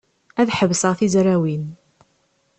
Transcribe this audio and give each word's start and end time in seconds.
Ad 0.39 0.49
ḥebseɣ 0.57 0.93
tizrawin. 0.99 1.65